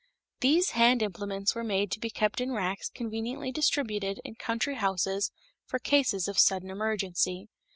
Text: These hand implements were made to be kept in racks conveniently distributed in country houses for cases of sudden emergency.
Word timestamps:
These 0.39 0.71
hand 0.71 1.03
implements 1.03 1.53
were 1.53 1.63
made 1.63 1.91
to 1.91 1.99
be 1.99 2.09
kept 2.09 2.41
in 2.41 2.51
racks 2.51 2.89
conveniently 2.89 3.51
distributed 3.51 4.19
in 4.25 4.33
country 4.33 4.73
houses 4.77 5.29
for 5.67 5.77
cases 5.77 6.27
of 6.27 6.39
sudden 6.39 6.71
emergency. 6.71 7.49